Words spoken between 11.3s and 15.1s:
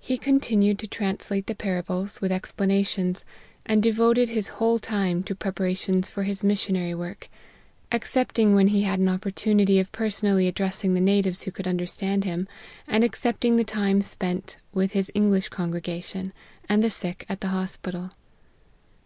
who could un derstand him, and excepting the time spent with his